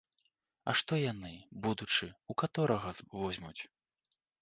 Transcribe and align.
А 0.71 0.73
што 0.79 0.93
ж 0.99 1.03
яны, 1.13 1.33
будучы, 1.67 2.11
у 2.31 2.39
каторага 2.45 2.99
возьмуць? 3.19 3.57